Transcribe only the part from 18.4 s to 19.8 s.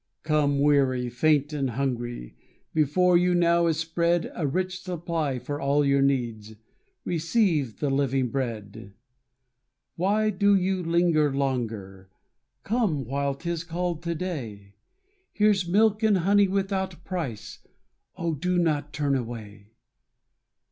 not turn away!